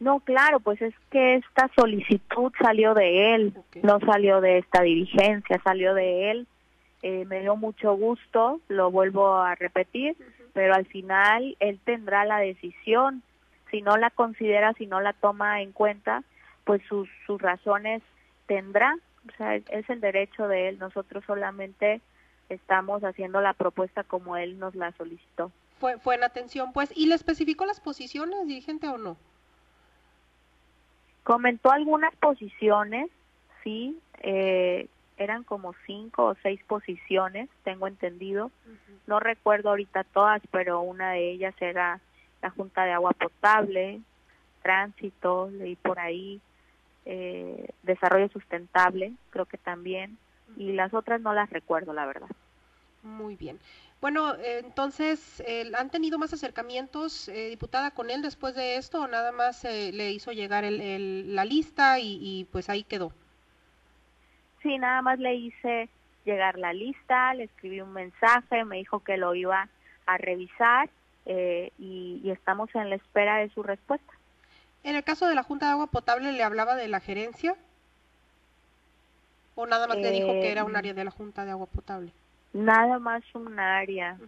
[0.00, 5.60] No, claro, pues es que esta solicitud salió de él, no salió de esta dirigencia,
[5.64, 6.46] salió de él.
[7.02, 10.16] Eh, me dio mucho gusto, lo vuelvo a repetir,
[10.52, 13.22] pero al final él tendrá la decisión.
[13.70, 16.24] Si no la considera, si no la toma en cuenta,
[16.64, 18.02] pues sus, sus razones
[18.46, 18.96] tendrá.
[19.28, 20.78] O sea, es el derecho de él.
[20.78, 22.00] Nosotros solamente
[22.48, 25.52] estamos haciendo la propuesta como él nos la solicitó.
[25.78, 26.90] Fue, fue en atención, pues.
[26.96, 29.16] ¿Y le especificó las posiciones, dirigente, o no?
[31.22, 33.10] Comentó algunas posiciones,
[33.62, 38.50] sí, eh, eran como cinco o seis posiciones, tengo entendido.
[39.06, 42.00] No recuerdo ahorita todas, pero una de ellas era
[42.40, 44.00] la Junta de Agua Potable,
[44.62, 46.40] Tránsito, leí por ahí,
[47.04, 50.18] eh, Desarrollo Sustentable, creo que también,
[50.56, 52.28] y las otras no las recuerdo, la verdad.
[53.02, 53.58] Muy bien.
[54.00, 55.42] Bueno, eh, entonces,
[55.76, 60.12] ¿han tenido más acercamientos, eh, diputada, con él después de esto o nada más le
[60.12, 63.12] hizo llegar el, la lista y, y pues ahí quedó?
[64.62, 65.88] Sí, nada más le hice
[66.24, 69.68] llegar la lista, le escribí un mensaje, me dijo que lo iba
[70.06, 70.90] a revisar
[71.26, 74.12] eh, y, estamos en la espera de su respuesta.
[74.84, 77.54] En el caso de la Junta de Agua Potable, ¿le hablaba de la gerencia?
[79.54, 81.66] ¿O nada más le dijo que era un eh, área de la Junta de Agua
[81.66, 82.12] Potable?
[82.52, 84.18] Nada más un área.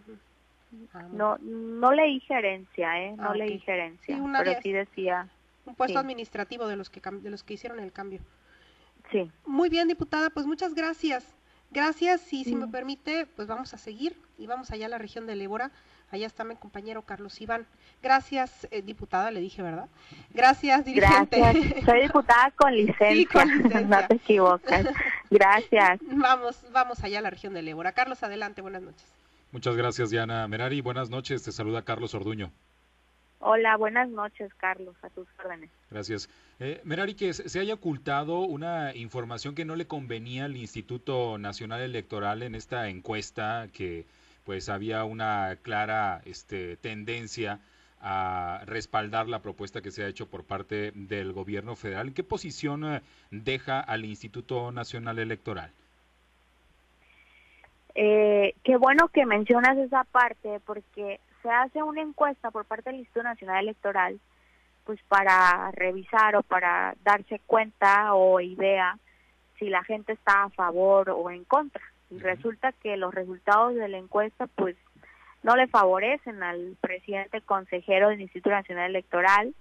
[0.93, 3.13] Ah, no, no leí gerencia, ¿eh?
[3.17, 5.27] No ah, leí gerencia, pero sí decía...
[5.65, 8.19] Un puesto administrativo de los que de los que hicieron el cambio.
[9.11, 9.29] Sí.
[9.45, 11.25] Muy bien, diputada, pues muchas gracias.
[11.71, 12.71] Gracias y si me mm.
[12.71, 15.71] permite, pues vamos a seguir y vamos allá a la región de Lébora.
[16.11, 17.65] Allá está mi compañero Carlos Iván.
[18.03, 19.87] Gracias, eh, diputada, le dije, ¿verdad?
[20.31, 21.39] Gracias, dirigente.
[21.39, 21.85] Gracias.
[21.85, 23.45] Soy diputada con licencia.
[23.87, 24.87] no te equivocas.
[25.29, 25.99] Gracias.
[26.01, 27.93] Vamos, vamos allá a la región de Lébora.
[27.93, 29.07] Carlos, adelante, buenas noches.
[29.53, 30.81] Muchas gracias, Diana Merari.
[30.81, 32.51] Buenas noches, te saluda Carlos Orduño.
[33.39, 35.71] Hola, buenas noches, Carlos, a tus órdenes.
[35.89, 36.29] Gracias.
[36.63, 41.81] Eh, Merari, que se haya ocultado una información que no le convenía al Instituto Nacional
[41.81, 44.05] Electoral en esta encuesta, que
[44.45, 47.59] pues había una clara este, tendencia
[47.99, 52.09] a respaldar la propuesta que se ha hecho por parte del gobierno federal.
[52.09, 55.71] ¿En qué posición eh, deja al Instituto Nacional Electoral?
[57.95, 62.99] Eh, qué bueno que mencionas esa parte porque se hace una encuesta por parte del
[62.99, 64.19] Instituto Nacional Electoral,
[64.85, 68.97] pues para revisar o para darse cuenta o idea
[69.57, 71.81] si la gente está a favor o en contra.
[72.09, 74.75] Y resulta que los resultados de la encuesta, pues,
[75.43, 79.55] no le favorecen al presidente consejero del Instituto Nacional Electoral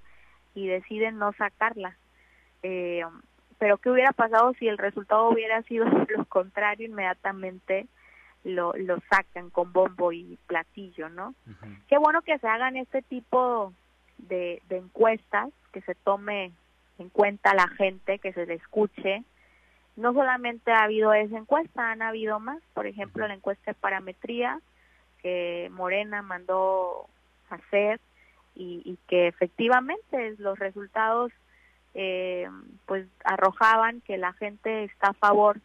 [0.54, 1.96] y deciden no sacarla.
[2.62, 3.02] Eh,
[3.58, 5.84] pero ¿qué hubiera pasado si el resultado hubiera sido
[6.16, 7.86] lo contrario inmediatamente?
[8.44, 11.34] lo, lo sacan con bombo y platillo, ¿no?
[11.88, 13.74] Qué bueno que se hagan este tipo
[14.28, 16.52] de, de encuestas, que se tome
[16.98, 19.24] en cuenta la gente, que se le escuche.
[19.96, 24.60] No solamente ha habido esa encuesta, han habido más, por ejemplo, la encuesta de parametría
[25.22, 27.06] que Morena mandó
[27.50, 28.00] hacer
[28.54, 31.32] y, y que efectivamente los resultados
[31.94, 32.48] eh,
[32.86, 35.60] pues arrojaban que la gente está a favor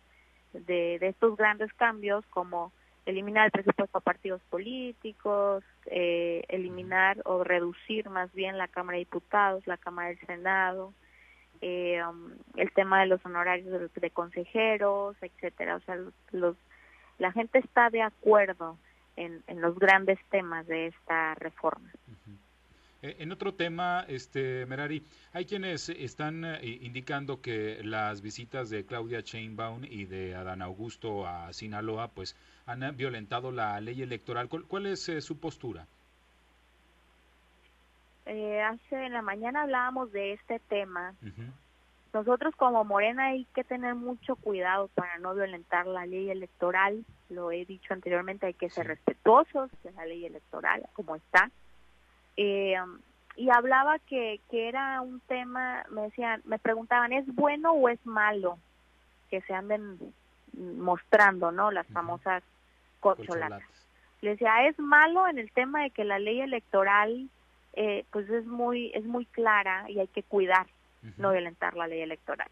[0.53, 2.71] de, estos grandes cambios como
[3.05, 9.05] eliminar el presupuesto a partidos políticos, eh, eliminar o reducir más bien la Cámara de
[9.05, 10.93] Diputados, la Cámara del Senado,
[11.61, 15.75] eh, um, el tema de los honorarios de, consejeros, etcétera.
[15.75, 15.97] O sea,
[16.31, 16.57] los,
[17.19, 18.77] la gente está de acuerdo
[19.15, 21.89] en, en los grandes temas de esta reforma.
[23.05, 28.83] Eh, en otro tema, este Merari, hay quienes están eh, indicando que las visitas de
[28.83, 34.49] Claudia Sheinbaum y de Adán Augusto a Sinaloa, pues han violentado la ley electoral.
[34.49, 35.85] ¿Cuál, es eh, su postura?
[38.25, 41.13] hace en la mañana hablábamos de este tema.
[42.11, 47.05] Nosotros como Morena hay que tener mucho cuidado para no violentar la ley electoral.
[47.29, 51.51] Lo he dicho anteriormente, hay que ser respetuosos de la ley electoral como está
[52.37, 52.75] eh,
[53.37, 58.03] y hablaba que, que era un tema, me decían, me preguntaban, ¿es bueno o es
[58.05, 58.57] malo
[59.29, 59.97] que se anden
[60.53, 61.71] mostrando, ¿no?
[61.71, 62.43] Las famosas
[62.99, 63.63] cocholatas.
[64.21, 67.29] Le decía, es malo en el tema de que la ley electoral,
[67.73, 70.67] eh, pues es muy, es muy clara y hay que cuidar,
[71.17, 72.47] no violentar la ley electoral.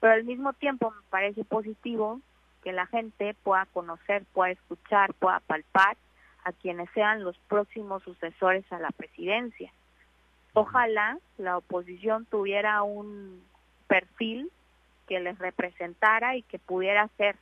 [0.00, 2.20] Pero al mismo tiempo me parece positivo
[2.64, 5.96] que la gente pueda conocer, pueda escuchar, pueda palpar
[6.44, 9.72] a quienes sean los próximos sucesores a la presidencia.
[10.54, 13.42] Ojalá la oposición tuviera un
[13.86, 14.50] perfil
[15.06, 17.36] que les representara y que pudiera ser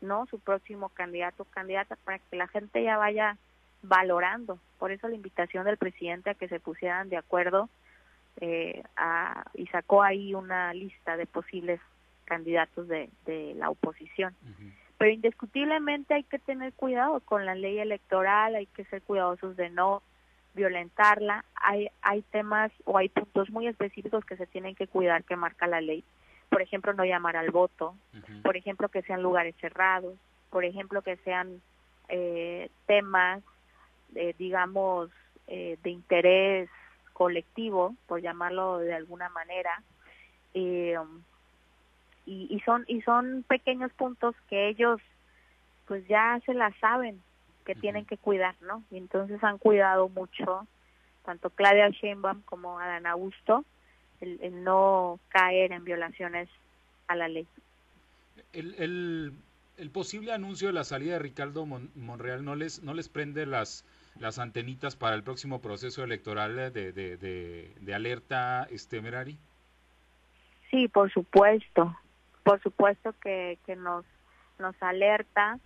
[0.00, 3.36] no su próximo candidato o candidata para que la gente ya vaya
[3.82, 4.58] valorando.
[4.78, 7.68] Por eso la invitación del presidente a que se pusieran de acuerdo
[8.40, 8.82] eh,
[9.54, 11.80] y sacó ahí una lista de posibles
[12.24, 14.34] candidatos de, de la oposición
[15.00, 19.70] pero indiscutiblemente hay que tener cuidado con la ley electoral, hay que ser cuidadosos de
[19.70, 20.02] no
[20.52, 25.36] violentarla, hay, hay temas o hay puntos muy específicos que se tienen que cuidar que
[25.36, 26.04] marca la ley.
[26.50, 27.96] Por ejemplo, no llamar al voto,
[28.42, 30.18] por ejemplo, que sean lugares cerrados,
[30.50, 31.62] por ejemplo, que sean
[32.10, 33.42] eh, temas,
[34.14, 35.08] eh, digamos,
[35.46, 36.68] eh, de interés
[37.14, 39.82] colectivo, por llamarlo de alguna manera,
[42.30, 45.00] eh, y, son y son pequeños puntos que ellos
[45.86, 47.20] pues ya se la saben
[47.66, 48.84] que tienen que cuidar, ¿no?
[48.90, 50.66] Y entonces han cuidado mucho
[51.24, 53.64] tanto Claudia Sheinbaum como Adán Augusto
[54.20, 56.48] el, no caer en violaciones
[57.08, 57.46] a la ley.
[58.52, 59.32] El, el,
[59.76, 63.84] el, posible anuncio de la salida de Ricardo Monreal no les no les prende las
[64.20, 69.36] las antenitas para el próximo proceso electoral de, de, de, de alerta este Merari?
[70.70, 71.96] Sí, por supuesto
[72.42, 74.04] por supuesto que, que nos,
[74.58, 75.58] nos alerta.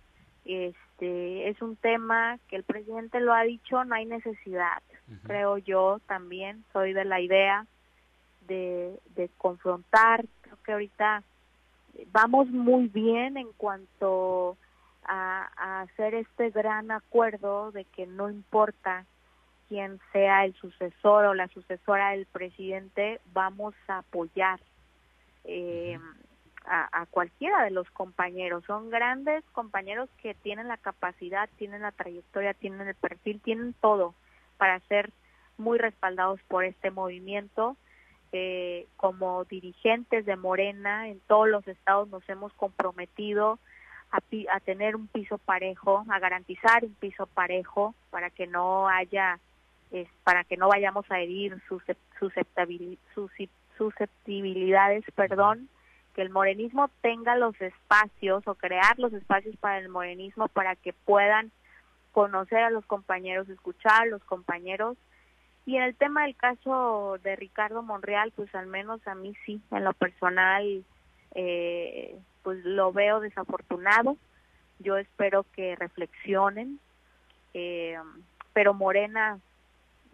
[0.45, 4.81] Este, es un tema que el presidente lo ha dicho, no hay necesidad,
[5.23, 7.65] creo yo también, soy de la idea
[8.47, 11.23] de, de confrontar, creo que ahorita
[12.11, 14.57] vamos muy bien en cuanto
[15.03, 19.05] a, a, hacer este gran acuerdo de que no importa
[19.67, 24.59] quién sea el sucesor o la sucesora del presidente, vamos a apoyar.
[25.43, 25.99] Eh,
[26.67, 28.63] a, cualquiera de los compañeros.
[28.65, 34.13] Son grandes compañeros que tienen la capacidad, tienen la trayectoria, tienen el perfil, tienen todo
[34.57, 35.11] para ser
[35.57, 37.77] muy respaldados por este movimiento.
[38.31, 43.59] Eh, como dirigentes de Morena en todos los estados nos hemos comprometido
[44.11, 44.17] a,
[44.51, 49.39] a tener un piso parejo, a garantizar un piso parejo para que no haya
[49.91, 51.61] es para que no vayamos a herir
[53.77, 55.69] susceptibilidades, perdón,
[56.15, 60.93] que el morenismo tenga los espacios o crear los espacios para el morenismo para que
[60.93, 61.51] puedan
[62.13, 64.97] conocer a los compañeros, escuchar a los compañeros.
[65.65, 69.61] Y en el tema del caso de Ricardo Monreal, pues al menos a mí sí,
[69.71, 70.85] en lo personal,
[71.33, 74.15] eh, pues lo veo desafortunado.
[74.79, 76.79] Yo espero que reflexionen,
[77.53, 77.97] eh,
[78.53, 79.39] pero Morena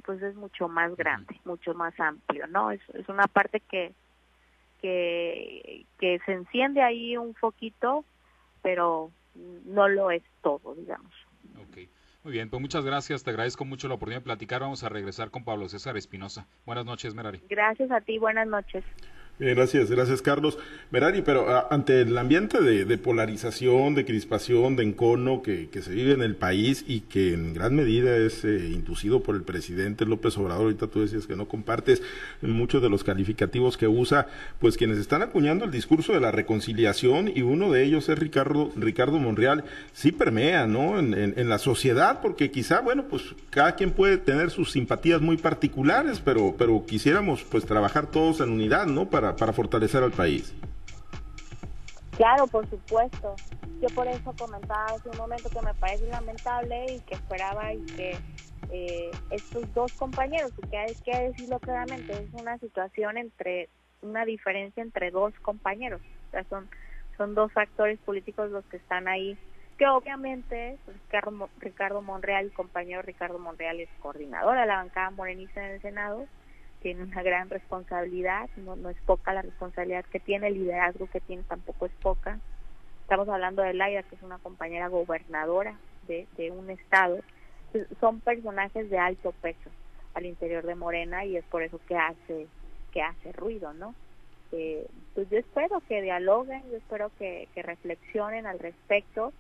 [0.04, 2.72] pues es mucho más grande, mucho más amplio, ¿no?
[2.72, 3.94] Es, es una parte que,
[4.82, 8.06] que, que se enciende ahí un foquito,
[8.62, 9.12] pero
[9.66, 11.14] no lo es todo, digamos.
[11.62, 11.78] Ok,
[12.24, 15.32] muy bien, pues muchas gracias, te agradezco mucho la oportunidad de platicar, vamos a regresar
[15.32, 16.48] con Pablo César Espinosa.
[16.66, 17.42] Buenas noches, Merari.
[17.50, 18.84] Gracias a ti, buenas noches
[19.42, 20.58] gracias, gracias Carlos.
[20.92, 26.14] Merari, pero ah, ante el ambiente de, polarización, de crispación, de encono que, se vive
[26.14, 30.38] en el país y que en gran medida es eh, inducido por el presidente López
[30.38, 32.04] Obrador, ahorita tú decías que no compartes
[32.42, 34.28] muchos de los calificativos que usa,
[34.60, 38.72] pues quienes están acuñando el discurso de la reconciliación y uno de ellos es Ricardo,
[38.76, 39.64] Ricardo Monreal,
[39.94, 41.00] sí permea, ¿no?
[41.00, 45.38] En, en la sociedad, porque quizá, bueno, pues cada quien puede tener sus simpatías muy
[45.38, 49.10] particulares, pero, pero quisiéramos pues trabajar todos en unidad, ¿no?
[49.10, 50.54] Para para, fortalecer al país.
[52.18, 53.36] Claro, por supuesto.
[53.82, 57.84] Yo por eso comentaba hace un momento que me parece lamentable y que esperaba y
[57.86, 58.18] que
[58.72, 63.70] eh, estos dos compañeros, porque hay que decirlo claramente, es una situación entre,
[64.02, 66.02] una diferencia entre dos compañeros.
[66.28, 66.70] O sea, son,
[67.18, 69.38] son dos actores políticos los que están ahí,
[69.78, 70.96] que obviamente pues,
[71.60, 76.28] Ricardo, Monreal, el compañero Ricardo Monreal es coordinador de la bancada morenista en el Senado,
[76.82, 81.22] tiene una gran responsabilidad, no, no es poca la responsabilidad que tiene, el liderazgo que
[81.22, 82.40] tiene tampoco es poca.
[83.04, 85.78] Estamos hablando de Laida, que es una compañera gobernadora
[86.08, 87.20] de, de un estado.
[88.00, 89.70] Son personajes de alto peso
[90.14, 92.48] al interior de Morena y es por eso que hace
[92.92, 93.96] que hace ruido, ¿no?
[94.52, 99.32] Eh, pues yo espero que dialoguen, yo espero que, que reflexionen al respecto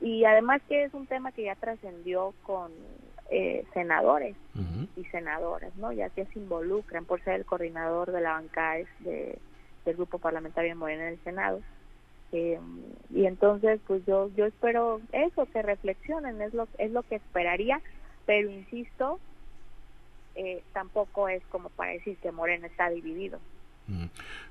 [0.00, 2.72] y además que es un tema que ya trascendió con
[3.30, 4.36] eh, senadores
[4.96, 5.92] y senadoras, ¿no?
[5.92, 9.38] Ya que se involucran por ser el coordinador de la bancada de,
[9.84, 11.60] del grupo parlamentario Morena en el Senado.
[12.32, 12.58] Eh,
[13.14, 17.80] y entonces, pues yo yo espero eso, que reflexionen, es lo, es lo que esperaría,
[18.26, 19.20] pero insisto,
[20.34, 23.38] eh, tampoco es como para decir que Morena está dividido.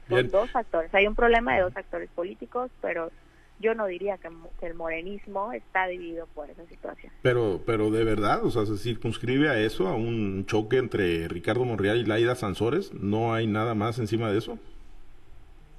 [0.10, 3.12] Son dos actores, hay un problema de dos actores políticos, pero
[3.60, 4.30] yo no diría que,
[4.62, 7.12] el morenismo está dividido por esa situación.
[7.22, 11.66] Pero, pero de verdad, o sea, se circunscribe a eso, a un choque entre Ricardo
[11.66, 14.60] Monreal y Laida Sansores, ¿no hay nada más encima de eso?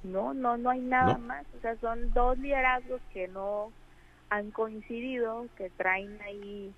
[0.03, 3.71] No, no, no hay nada más, o sea, son dos liderazgos que no
[4.29, 6.73] han coincidido, que traen ahí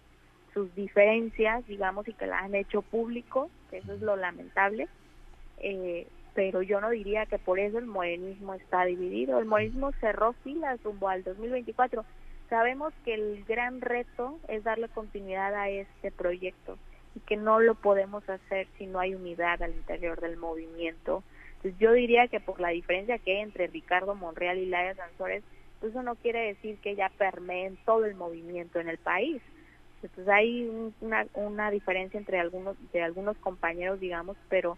[0.54, 4.88] sus diferencias, digamos, y que las han hecho público, que eso es lo lamentable.
[5.60, 9.40] Eh, pero yo no diría que por eso el morenismo está dividido.
[9.40, 12.06] El morenismo cerró filas rumbo al 2024.
[12.50, 16.78] Sabemos que el gran reto es darle continuidad a este proyecto
[17.16, 21.24] y que no lo podemos hacer si no hay unidad al interior del movimiento.
[21.58, 25.44] Entonces yo diría que por la diferencia que hay entre Ricardo Monreal y Laia Sansores,
[25.80, 29.42] pues eso no quiere decir que ya permeen todo el movimiento en el país.
[30.02, 34.78] Entonces hay una, una diferencia entre algunos, de algunos compañeros, digamos, pero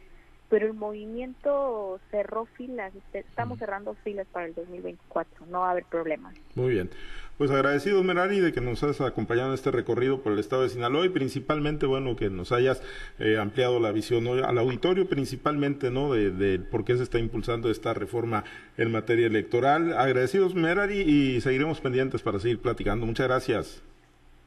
[0.54, 5.72] pero el movimiento cerró filas, este, estamos cerrando filas para el 2024, no va a
[5.72, 6.36] haber problemas.
[6.54, 6.92] Muy bien.
[7.40, 10.70] Pues agradecido, Merari, de que nos has acompañado en este recorrido por el estado de
[10.70, 12.84] Sinaloa y principalmente, bueno, que nos hayas
[13.18, 17.72] eh, ampliado la visión al auditorio, principalmente, ¿no?, de, de, por qué se está impulsando
[17.72, 18.44] esta reforma
[18.78, 19.98] en materia electoral.
[19.98, 23.08] Agradecidos, Merari, y seguiremos pendientes para seguir platicando.
[23.08, 23.93] Muchas gracias.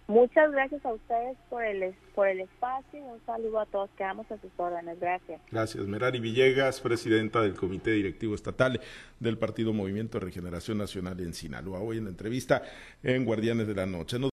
[0.08, 3.00] Muchas gracias a ustedes por el, por el espacio.
[3.00, 3.90] Un saludo a todos.
[3.96, 5.00] Quedamos a sus órdenes.
[5.00, 5.40] Gracias.
[5.50, 5.84] Gracias.
[5.84, 8.80] Merari Villegas, presidenta del Comité Directivo Estatal
[9.18, 11.80] del Partido Movimiento de Regeneración Nacional en Sinaloa.
[11.80, 12.62] Hoy en la entrevista
[13.02, 14.20] en Guardianes de la Noche.